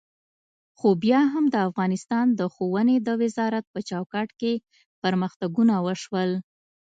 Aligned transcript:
خو 0.77 0.89
بیا 1.03 1.21
هم 1.33 1.45
د 1.53 1.55
افغانستان 1.69 2.25
د 2.39 2.41
ښوونې 2.53 2.97
د 3.01 3.09
وزارت 3.21 3.65
په 3.73 3.79
چوکاټ 3.89 4.29
کې 4.39 4.53
پرمختګونه 5.03 5.73
وشول. 5.85 6.31